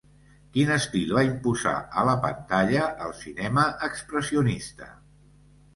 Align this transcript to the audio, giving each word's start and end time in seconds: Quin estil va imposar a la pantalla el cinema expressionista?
Quin 0.53 0.71
estil 0.75 1.13
va 1.17 1.23
imposar 1.27 1.75
a 2.03 2.07
la 2.09 2.15
pantalla 2.25 2.89
el 3.09 3.15
cinema 3.23 3.71
expressionista? 3.91 4.91